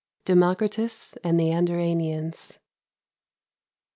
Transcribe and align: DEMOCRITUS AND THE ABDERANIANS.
DEMOCRITUS 0.25 1.13
AND 1.23 1.39
THE 1.39 1.51
ABDERANIANS. 1.51 2.57